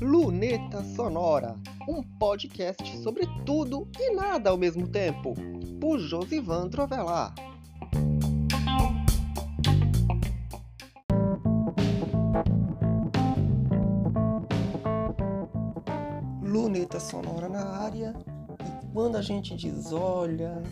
Luneta 0.00 0.84
Sonora, 0.94 1.56
um 1.88 2.02
podcast 2.02 2.98
sobre 2.98 3.26
tudo 3.44 3.88
e 3.98 4.14
nada 4.14 4.50
ao 4.50 4.56
mesmo 4.56 4.86
tempo, 4.86 5.34
por 5.80 5.98
Josivan 5.98 6.68
Trovelar. 6.68 7.34
Luneta 16.42 17.00
Sonora 17.00 17.48
na 17.48 17.66
área, 17.80 18.14
e 18.64 18.92
quando 18.92 19.16
a 19.16 19.22
gente 19.22 19.56
diz, 19.56 19.92
olha, 19.92 20.62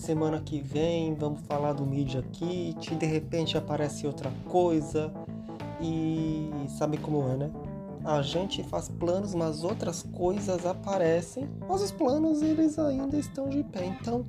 semana 0.00 0.40
que 0.40 0.60
vem 0.60 1.14
vamos 1.14 1.40
falar 1.42 1.72
do 1.74 1.86
Media 1.86 2.22
Kit, 2.32 2.94
de 2.94 3.06
repente 3.06 3.56
aparece 3.56 4.06
outra 4.06 4.32
coisa, 4.48 5.12
e 5.80 6.50
sabe 6.68 6.98
como 6.98 7.28
é, 7.28 7.36
né? 7.36 7.50
a 8.04 8.22
gente 8.22 8.62
faz 8.64 8.88
planos, 8.88 9.34
mas 9.34 9.62
outras 9.62 10.02
coisas 10.02 10.64
aparecem, 10.64 11.48
mas 11.68 11.82
os 11.82 11.92
planos 11.92 12.40
eles 12.42 12.78
ainda 12.78 13.16
estão 13.18 13.48
de 13.48 13.62
pé. 13.62 13.84
Então, 13.84 14.24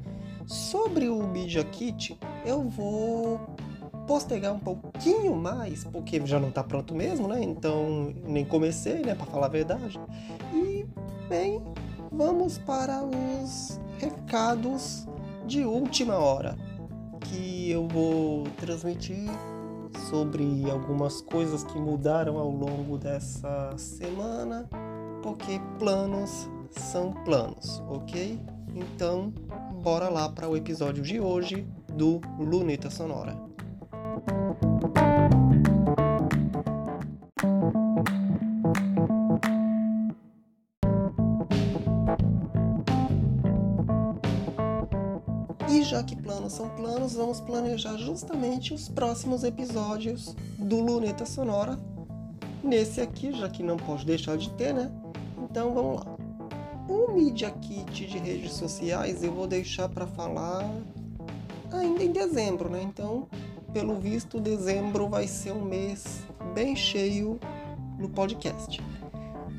sobre 0.45 1.07
o 1.07 1.25
Media 1.25 1.63
Kit, 1.63 2.19
eu 2.45 2.63
vou 2.63 3.39
postergar 4.07 4.53
um 4.53 4.59
pouquinho 4.59 5.35
mais, 5.35 5.85
porque 5.85 6.21
já 6.25 6.39
não 6.39 6.49
está 6.49 6.63
pronto 6.63 6.93
mesmo, 6.93 7.27
né? 7.29 7.41
Então, 7.41 8.13
nem 8.25 8.43
comecei, 8.43 9.01
né, 9.01 9.15
para 9.15 9.25
falar 9.27 9.45
a 9.45 9.49
verdade. 9.49 9.99
E 10.53 10.85
bem, 11.29 11.61
vamos 12.11 12.57
para 12.57 13.01
os 13.03 13.79
recados 13.99 15.07
de 15.51 15.65
última 15.65 16.17
hora 16.17 16.55
que 17.19 17.69
eu 17.69 17.85
vou 17.85 18.45
transmitir 18.55 19.29
sobre 20.09 20.71
algumas 20.71 21.21
coisas 21.21 21.65
que 21.65 21.77
mudaram 21.77 22.37
ao 22.37 22.49
longo 22.49 22.97
dessa 22.97 23.73
semana, 23.75 24.69
porque 25.21 25.59
planos 25.77 26.49
são 26.69 27.11
planos, 27.25 27.83
ok? 27.89 28.39
Então, 28.73 29.33
bora 29.83 30.07
lá 30.07 30.29
para 30.29 30.47
o 30.47 30.55
episódio 30.55 31.03
de 31.03 31.19
hoje 31.19 31.67
do 31.97 32.21
Luneta 32.39 32.89
Sonora. 32.89 33.35
Que 46.03 46.15
planos 46.15 46.53
são 46.53 46.69
planos, 46.69 47.13
vamos 47.13 47.39
planejar 47.41 47.97
justamente 47.97 48.73
os 48.73 48.87
próximos 48.87 49.43
episódios 49.43 50.35
do 50.57 50.79
Luneta 50.79 51.25
Sonora. 51.25 51.79
Nesse 52.63 53.01
aqui, 53.01 53.31
já 53.33 53.49
que 53.49 53.63
não 53.63 53.77
pode 53.77 54.05
deixar 54.05 54.37
de 54.37 54.49
ter, 54.51 54.73
né? 54.73 54.91
Então 55.37 55.73
vamos 55.73 55.97
lá. 55.97 56.17
O 56.87 57.13
Media 57.13 57.51
Kit 57.51 58.05
de 58.05 58.17
redes 58.17 58.53
sociais 58.53 59.23
eu 59.23 59.31
vou 59.31 59.47
deixar 59.47 59.89
para 59.89 60.05
falar 60.05 60.69
ainda 61.71 62.03
em 62.03 62.11
dezembro, 62.11 62.69
né? 62.69 62.81
Então, 62.83 63.27
pelo 63.73 63.99
visto, 63.99 64.39
dezembro 64.39 65.07
vai 65.07 65.27
ser 65.27 65.53
um 65.53 65.63
mês 65.63 66.21
bem 66.53 66.75
cheio 66.75 67.39
no 67.97 68.09
podcast. 68.09 68.81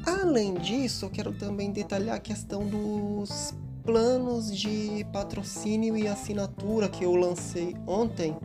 Além 0.04 0.54
disso, 0.54 1.06
eu 1.06 1.10
quero 1.10 1.32
também 1.32 1.70
detalhar 1.70 2.16
a 2.16 2.20
questão 2.20 2.66
dos 2.66 3.54
planos 3.84 4.56
de 4.56 5.04
patrocínio 5.12 5.96
e 5.96 6.06
assinatura 6.06 6.88
que 6.88 7.04
eu 7.04 7.14
lancei 7.14 7.74
ontem. 7.86 8.36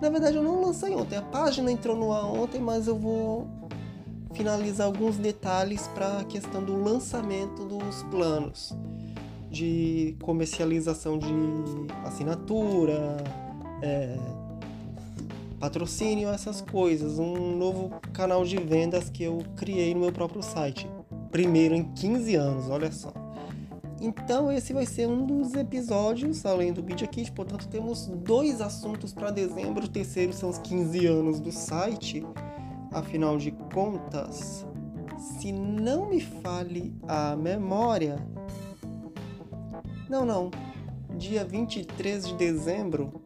Na 0.00 0.08
verdade, 0.08 0.36
eu 0.36 0.42
não 0.42 0.62
lancei 0.62 0.94
ontem, 0.94 1.16
a 1.16 1.22
página 1.22 1.70
entrou 1.70 1.96
no 1.96 2.12
ar 2.12 2.24
ontem, 2.24 2.60
mas 2.60 2.86
eu 2.86 2.98
vou 2.98 3.46
finalizar 4.32 4.86
alguns 4.86 5.16
detalhes 5.16 5.86
para 5.88 6.18
a 6.18 6.24
questão 6.24 6.62
do 6.62 6.82
lançamento 6.82 7.64
dos 7.64 8.02
planos 8.04 8.74
de 9.50 10.16
comercialização 10.22 11.18
de 11.18 11.26
assinatura, 12.04 13.16
é, 13.82 14.16
patrocínio, 15.58 16.28
essas 16.28 16.60
coisas. 16.60 17.18
Um 17.18 17.56
novo 17.56 18.00
canal 18.12 18.44
de 18.44 18.56
vendas 18.56 19.10
que 19.10 19.24
eu 19.24 19.44
criei 19.56 19.92
no 19.92 20.00
meu 20.00 20.12
próprio 20.12 20.42
site. 20.42 20.88
Primeiro 21.30 21.74
em 21.74 21.84
15 21.92 22.34
anos, 22.36 22.70
olha 22.70 22.90
só. 22.92 23.12
Então 24.00 24.50
esse 24.50 24.72
vai 24.72 24.86
ser 24.86 25.06
um 25.06 25.26
dos 25.26 25.54
episódios, 25.54 26.46
além 26.46 26.72
do 26.72 26.82
Media 26.82 27.06
Kit, 27.06 27.30
portanto 27.32 27.68
temos 27.68 28.06
dois 28.06 28.62
assuntos 28.62 29.12
para 29.12 29.30
dezembro, 29.30 29.84
o 29.84 29.88
terceiro 29.88 30.32
são 30.32 30.48
os 30.48 30.58
15 30.58 31.06
anos 31.06 31.38
do 31.38 31.52
site. 31.52 32.24
Afinal 32.90 33.36
de 33.36 33.50
contas, 33.72 34.66
se 35.18 35.52
não 35.52 36.08
me 36.08 36.20
fale 36.20 36.94
a 37.06 37.36
memória. 37.36 38.16
Não, 40.08 40.24
não. 40.24 40.50
Dia 41.16 41.44
23 41.44 42.28
de 42.28 42.34
dezembro, 42.36 43.20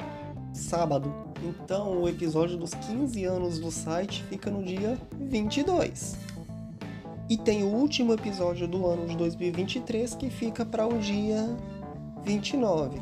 sábado. 0.53 1.15
Então 1.43 2.03
o 2.03 2.09
episódio 2.09 2.57
dos 2.57 2.75
15 2.75 3.25
anos 3.25 3.59
do 3.61 3.71
site 3.71 4.25
fica 4.25 4.51
no 4.51 4.63
dia 4.63 4.99
22. 5.19 6.17
E 7.29 7.39
tem 7.39 7.63
o 7.63 7.69
último 7.69 8.13
episódio 8.13 8.69
do 8.69 8.87
ano 8.87 9.07
de 9.07 9.17
2023 9.17 10.15
que 10.15 10.29
fica 10.29 10.65
para 10.65 10.87
o 10.87 10.99
dia 10.99 11.57
29. 12.23 13.01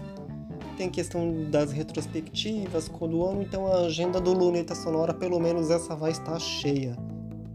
Tem 0.77 0.88
questão 0.88 1.50
das 1.50 1.72
retrospectivas 1.72 2.88
do 2.88 3.25
ano, 3.25 3.43
então 3.43 3.66
a 3.66 3.87
agenda 3.87 4.21
do 4.21 4.33
Luneta 4.33 4.75
Sonora, 4.75 5.12
pelo 5.12 5.41
menos 5.41 5.71
essa 5.71 5.97
vai 5.97 6.12
estar 6.12 6.38
cheia. 6.38 6.97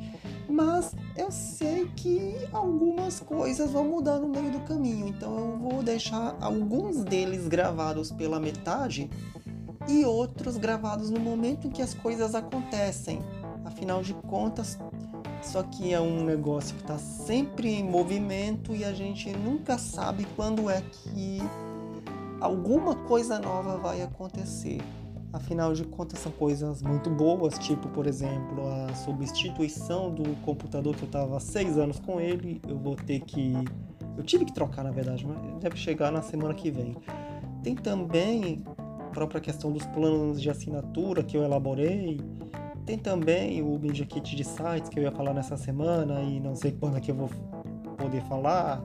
mas 0.48 0.96
eu 1.18 1.30
sei 1.30 1.90
que 1.98 2.34
algumas 2.54 3.20
coisas 3.20 3.72
vão 3.72 3.84
mudar 3.84 4.20
no 4.20 4.30
meio 4.30 4.52
do 4.52 4.62
caminho, 4.62 5.10
então 5.10 5.38
eu 5.38 5.58
vou 5.58 5.84
deixar 5.84 6.38
alguns 6.40 7.04
deles 7.04 7.46
gravados 7.50 8.10
pela 8.10 8.40
metade 8.40 9.10
e 9.88 10.06
outros 10.06 10.58
gravados 10.58 11.10
no 11.10 11.20
momento 11.20 11.68
em 11.68 11.70
que 11.70 11.82
as 11.82 11.94
coisas 11.94 12.34
acontecem. 12.34 13.20
Afinal 13.76 14.02
de 14.02 14.14
contas, 14.14 14.80
isso 15.44 15.60
aqui 15.60 15.94
é 15.94 16.00
um 16.00 16.24
negócio 16.24 16.74
que 16.76 16.82
está 16.82 16.98
sempre 16.98 17.70
em 17.70 17.84
movimento 17.84 18.74
e 18.74 18.86
a 18.86 18.94
gente 18.94 19.30
nunca 19.32 19.78
sabe 19.78 20.26
quando 20.34 20.70
é 20.70 20.82
que 20.82 21.40
alguma 22.40 22.96
coisa 22.96 23.38
nova 23.38 23.76
vai 23.76 24.02
acontecer. 24.02 24.80
Afinal 25.34 25.74
de 25.74 25.84
contas, 25.84 26.20
são 26.20 26.32
coisas 26.32 26.82
muito 26.82 27.10
boas, 27.10 27.60
tipo, 27.60 27.90
por 27.90 28.08
exemplo, 28.08 28.66
a 28.66 28.96
substituição 28.96 30.10
do 30.10 30.24
computador 30.46 30.96
que 30.96 31.04
eu 31.04 31.08
estava 31.08 31.36
há 31.36 31.40
seis 31.42 31.78
anos 31.78 32.00
com 32.00 32.22
ele. 32.22 32.62
Eu 32.66 32.78
vou 32.78 32.96
ter 32.96 33.20
que. 33.20 33.56
Eu 34.18 34.24
tive 34.24 34.46
que 34.46 34.54
trocar, 34.54 34.86
na 34.86 34.92
verdade, 34.92 35.28
mas 35.28 35.38
deve 35.62 35.76
chegar 35.76 36.14
na 36.14 36.22
semana 36.22 36.54
que 36.54 36.72
vem. 36.72 36.96
Tem 37.62 37.76
também 37.76 38.64
a 38.78 39.10
própria 39.10 39.42
questão 39.42 39.70
dos 39.70 39.86
planos 39.88 40.42
de 40.42 40.50
assinatura 40.50 41.22
que 41.22 41.36
eu 41.36 41.44
elaborei. 41.44 42.22
Tem 42.86 42.98
também 42.98 43.62
o 43.64 43.80
Media 43.80 44.06
Kit 44.06 44.36
de 44.36 44.44
sites 44.44 44.90
que 44.90 45.00
eu 45.00 45.04
ia 45.04 45.12
falar 45.12 45.34
nessa 45.34 45.58
semana 45.58 46.22
e 46.22 46.40
não 46.40 46.56
sei 46.56 46.72
quando 46.72 46.98
é 46.98 47.02
que 47.02 47.10
eu 47.10 47.16
vou 47.16 47.30
poder 47.98 48.22
falar. 48.24 48.84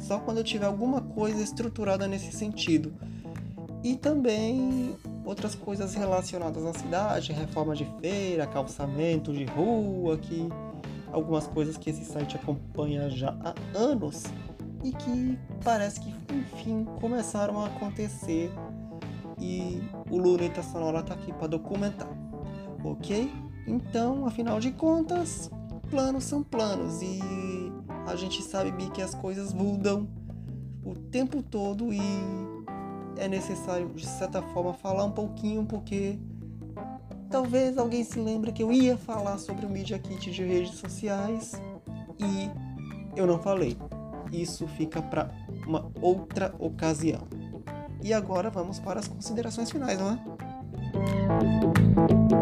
Só 0.00 0.18
quando 0.18 0.38
eu 0.38 0.44
tiver 0.44 0.66
alguma 0.66 1.00
coisa 1.00 1.42
estruturada 1.42 2.08
nesse 2.08 2.32
sentido. 2.32 2.94
E 3.82 3.96
também 3.96 4.96
outras 5.24 5.54
coisas 5.54 5.94
relacionadas 5.94 6.64
à 6.64 6.72
cidade, 6.72 7.32
reforma 7.32 7.74
de 7.74 7.84
feira, 8.00 8.46
calçamento 8.46 9.30
de 9.32 9.44
rua, 9.44 10.16
que 10.16 10.48
algumas 11.12 11.46
coisas 11.46 11.76
que 11.76 11.90
esse 11.90 12.04
site 12.04 12.36
acompanha 12.36 13.10
já 13.10 13.36
há 13.44 13.54
anos 13.78 14.24
e 14.82 14.90
que 14.90 15.38
parece 15.62 16.00
que 16.00 16.14
enfim 16.32 16.84
começaram 17.00 17.60
a 17.60 17.66
acontecer 17.66 18.50
e 19.38 19.82
o 20.10 20.18
Luneta 20.18 20.62
Sonora 20.62 21.00
está 21.00 21.14
aqui 21.14 21.32
para 21.32 21.48
documentar, 21.48 22.08
ok? 22.84 23.32
Então, 23.66 24.26
afinal 24.26 24.60
de 24.60 24.70
contas, 24.70 25.50
planos 25.90 26.24
são 26.24 26.42
planos 26.42 27.00
e 27.02 27.20
a 28.06 28.14
gente 28.14 28.42
sabe 28.42 28.72
que 28.90 29.00
as 29.00 29.14
coisas 29.14 29.52
mudam 29.52 30.06
o 30.84 30.94
tempo 30.94 31.42
todo 31.42 31.92
e 31.92 32.00
é 33.16 33.26
necessário, 33.26 33.88
de 33.94 34.06
certa 34.06 34.42
forma, 34.42 34.74
falar 34.74 35.04
um 35.04 35.12
pouquinho, 35.12 35.64
porque 35.64 36.18
talvez 37.30 37.78
alguém 37.78 38.04
se 38.04 38.18
lembre 38.18 38.52
que 38.52 38.62
eu 38.62 38.70
ia 38.70 38.96
falar 38.96 39.38
sobre 39.38 39.64
o 39.64 39.70
Media 39.70 39.98
Kit 39.98 40.30
de 40.30 40.44
redes 40.44 40.74
sociais 40.74 41.52
e 42.18 42.50
eu 43.16 43.26
não 43.26 43.38
falei. 43.38 43.78
Isso 44.32 44.66
fica 44.66 45.00
para 45.00 45.30
uma 45.66 45.90
outra 46.02 46.54
ocasião. 46.58 47.22
E 48.02 48.12
agora 48.12 48.50
vamos 48.50 48.78
para 48.78 49.00
as 49.00 49.08
considerações 49.08 49.70
finais, 49.70 49.98
não 49.98 50.12
é? 50.12 52.33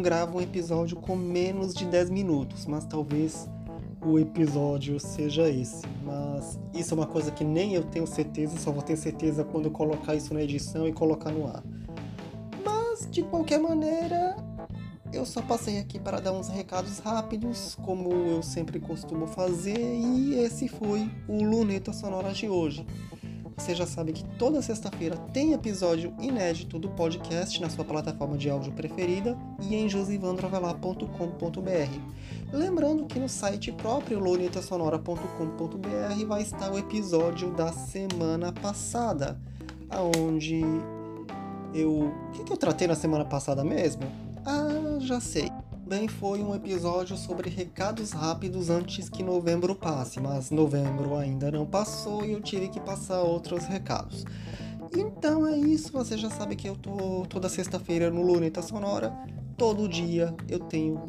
Não 0.00 0.02
gravo 0.02 0.38
um 0.38 0.40
episódio 0.40 0.96
com 0.96 1.14
menos 1.14 1.74
de 1.74 1.84
10 1.84 2.08
minutos, 2.08 2.64
mas 2.64 2.86
talvez 2.86 3.46
o 4.00 4.18
episódio 4.18 4.98
seja 4.98 5.46
esse. 5.46 5.82
Mas 6.02 6.58
isso 6.72 6.94
é 6.94 6.96
uma 6.96 7.06
coisa 7.06 7.30
que 7.30 7.44
nem 7.44 7.74
eu 7.74 7.84
tenho 7.84 8.06
certeza, 8.06 8.58
só 8.58 8.72
vou 8.72 8.80
ter 8.80 8.96
certeza 8.96 9.44
quando 9.44 9.70
colocar 9.70 10.14
isso 10.14 10.32
na 10.32 10.42
edição 10.42 10.88
e 10.88 10.92
colocar 10.92 11.30
no 11.30 11.46
ar. 11.46 11.62
Mas 12.64 13.06
de 13.10 13.22
qualquer 13.24 13.60
maneira, 13.60 14.36
eu 15.12 15.26
só 15.26 15.42
passei 15.42 15.78
aqui 15.78 16.00
para 16.00 16.18
dar 16.18 16.32
uns 16.32 16.48
recados 16.48 16.98
rápidos, 16.98 17.76
como 17.84 18.10
eu 18.10 18.42
sempre 18.42 18.80
costumo 18.80 19.26
fazer, 19.26 19.78
e 19.78 20.38
esse 20.38 20.66
foi 20.66 21.10
o 21.28 21.44
Luneta 21.44 21.92
Sonora 21.92 22.32
de 22.32 22.48
hoje. 22.48 22.86
Você 23.60 23.74
já 23.74 23.84
sabe 23.84 24.14
que 24.14 24.24
toda 24.38 24.62
sexta-feira 24.62 25.18
tem 25.34 25.52
episódio 25.52 26.14
inédito 26.18 26.78
do 26.78 26.88
podcast 26.88 27.60
na 27.60 27.68
sua 27.68 27.84
plataforma 27.84 28.38
de 28.38 28.48
áudio 28.48 28.72
preferida 28.72 29.36
e 29.60 29.74
em 29.74 29.86
josivandrovelar.com.br. 29.86 32.54
Lembrando 32.54 33.04
que 33.04 33.20
no 33.20 33.28
site 33.28 33.70
próprio 33.70 34.18
lonetasonora.com.br 34.18 36.26
vai 36.26 36.40
estar 36.40 36.72
o 36.72 36.78
episódio 36.78 37.52
da 37.52 37.70
semana 37.70 38.50
passada, 38.50 39.38
aonde 39.90 40.62
eu... 41.74 42.10
O 42.30 42.32
que 42.42 42.50
eu 42.50 42.56
tratei 42.56 42.88
na 42.88 42.94
semana 42.94 43.26
passada 43.26 43.62
mesmo? 43.62 44.04
Ah, 44.46 44.96
já 45.00 45.20
sei 45.20 45.50
também 45.90 46.06
foi 46.06 46.40
um 46.40 46.54
episódio 46.54 47.16
sobre 47.16 47.50
recados 47.50 48.12
rápidos 48.12 48.70
antes 48.70 49.08
que 49.08 49.24
novembro 49.24 49.74
passe, 49.74 50.20
mas 50.20 50.48
novembro 50.52 51.16
ainda 51.16 51.50
não 51.50 51.66
passou 51.66 52.24
e 52.24 52.30
eu 52.30 52.40
tive 52.40 52.68
que 52.68 52.78
passar 52.78 53.22
outros 53.22 53.64
recados. 53.64 54.24
Então 54.96 55.44
é 55.44 55.58
isso, 55.58 55.90
você 55.92 56.16
já 56.16 56.30
sabe 56.30 56.54
que 56.54 56.68
eu 56.68 56.76
tô 56.76 57.26
toda 57.28 57.48
sexta-feira 57.48 58.08
no 58.08 58.22
Luneta 58.22 58.62
Sonora. 58.62 59.12
Todo 59.56 59.88
dia 59.88 60.32
eu 60.48 60.60
tenho 60.60 61.04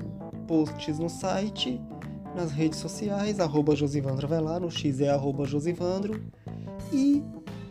posts 0.47 0.97
no 0.97 1.09
site, 1.09 1.79
nas 2.35 2.51
redes 2.51 2.79
sociais, 2.79 3.39
arroba 3.39 3.75
Josivandro 3.75 4.27
Velar, 4.27 4.59
no 4.59 4.71
X 4.71 4.99
é 4.99 5.11
arroba 5.11 5.45
Josivandro. 5.45 6.25
E 6.91 7.23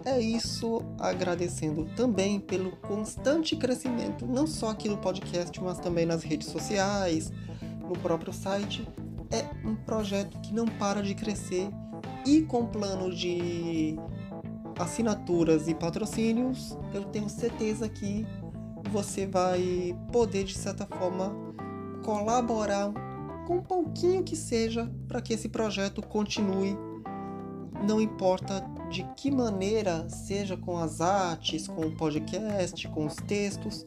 é 0.04 0.20
isso, 0.20 0.82
agradecendo 0.98 1.84
também 1.96 2.40
pelo 2.40 2.72
constante 2.76 3.56
crescimento, 3.56 4.26
não 4.26 4.46
só 4.46 4.70
aqui 4.70 4.88
no 4.88 4.98
podcast, 4.98 5.62
mas 5.62 5.78
também 5.78 6.06
nas 6.06 6.22
redes 6.22 6.48
sociais, 6.48 7.32
no 7.80 7.98
próprio 7.98 8.32
site. 8.32 8.86
É 9.30 9.48
um 9.66 9.76
projeto 9.76 10.40
que 10.40 10.52
não 10.52 10.66
para 10.66 11.02
de 11.02 11.14
crescer 11.14 11.68
e 12.26 12.42
com 12.42 12.66
plano 12.66 13.14
de 13.14 13.96
assinaturas 14.78 15.68
e 15.68 15.74
patrocínios, 15.74 16.76
eu 16.92 17.04
tenho 17.04 17.28
certeza 17.28 17.88
que 17.88 18.26
você 18.90 19.26
vai 19.26 19.96
poder, 20.10 20.44
de 20.44 20.56
certa 20.56 20.86
forma, 20.86 21.32
colaborar 22.02 22.92
com 23.46 23.56
um 23.56 23.62
pouquinho 23.62 24.22
que 24.22 24.34
seja 24.34 24.90
para 25.06 25.20
que 25.20 25.34
esse 25.34 25.48
projeto 25.48 26.02
continue. 26.02 26.76
Não 27.86 28.00
importa 28.00 28.60
de 28.90 29.04
que 29.16 29.30
maneira, 29.30 30.08
seja 30.08 30.56
com 30.56 30.76
as 30.76 31.00
artes, 31.00 31.68
com 31.68 31.86
o 31.86 31.96
podcast, 31.96 32.88
com 32.88 33.06
os 33.06 33.14
textos, 33.14 33.84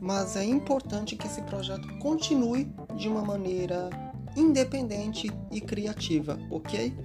mas 0.00 0.36
é 0.36 0.44
importante 0.44 1.16
que 1.16 1.26
esse 1.26 1.42
projeto 1.42 1.86
continue 1.98 2.72
de 2.96 3.08
uma 3.08 3.22
maneira 3.22 3.90
independente 4.36 5.30
e 5.50 5.60
criativa, 5.60 6.38
ok? 6.50 6.96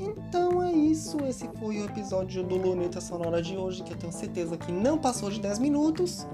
Então 0.00 0.62
é 0.62 0.72
isso, 0.72 1.18
esse 1.26 1.46
foi 1.58 1.82
o 1.82 1.84
episódio 1.84 2.42
do 2.42 2.56
Luneta 2.56 3.00
Sonora 3.00 3.42
de 3.42 3.54
hoje, 3.56 3.82
que 3.82 3.92
eu 3.92 3.98
tenho 3.98 4.12
certeza 4.12 4.56
que 4.56 4.72
não 4.72 4.96
passou 4.96 5.30
de 5.30 5.38
10 5.38 5.58
minutos, 5.58 6.26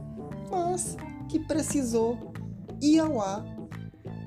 mas 0.48 0.96
que 1.28 1.40
precisou 1.40 2.32
ir 2.80 3.00
ao 3.00 3.20
ar 3.20 3.44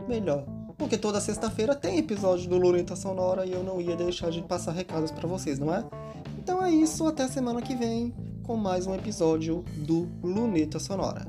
melhor 0.08 0.59
porque 0.80 0.98
toda 0.98 1.20
sexta-feira 1.20 1.76
tem 1.76 1.98
episódio 1.98 2.50
do 2.50 2.58
Luneta 2.58 2.96
Sonora 2.96 3.46
e 3.46 3.52
eu 3.52 3.62
não 3.62 3.82
ia 3.82 3.98
deixar 3.98 4.32
de 4.32 4.42
passar 4.42 4.72
recados 4.72 5.12
para 5.12 5.28
vocês, 5.28 5.60
não 5.60 5.76
é? 5.76 5.84
Então 6.38 6.66
é 6.66 6.72
isso, 6.72 7.06
até 7.06 7.28
semana 7.28 7.62
que 7.62 7.76
vem 7.76 8.16
com 8.44 8.56
mais 8.56 8.88
um 8.88 8.96
episódio 8.96 9.64
do 9.76 10.08
Luneta 10.24 10.80
Sonora. 10.80 11.28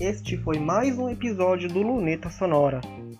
Este 0.00 0.38
foi 0.38 0.58
mais 0.58 0.98
um 0.98 1.08
episódio 1.08 1.68
do 1.68 1.80
Luneta 1.82 2.28
Sonora 2.30 2.80